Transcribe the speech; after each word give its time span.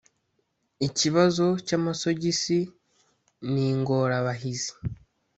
ikibazo 0.87 1.45
cy’ 1.65 1.73
amasogisi 1.77 2.57
ni 3.51 3.63
ingorabahizi 3.71 4.73